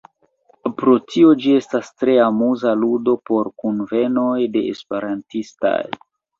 [0.77, 5.79] Pro tio, ĝi estas tre amuza ludo por kunvenoj de esperantistaj.